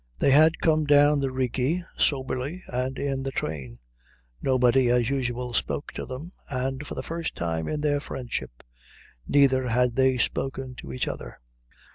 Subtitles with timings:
[0.17, 3.77] They had come down the Rigi soberly and in the train.
[4.41, 8.63] Nobody, as usual, spoke to them, and for the first time in their friendship
[9.27, 11.39] neither had they spoken to each other.